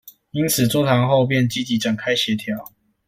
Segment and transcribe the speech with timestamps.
[0.31, 2.71] 因此座談後便積極展開協調